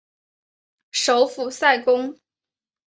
[0.89, 2.17] 首府塞公。